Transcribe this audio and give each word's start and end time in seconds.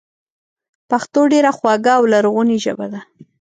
پښتو 0.89 1.21
ډېره 1.33 1.51
خواږه 1.57 1.93
او 1.99 2.03
لرغونې 2.13 2.57
ژبه 2.65 2.85
ده 2.93 3.01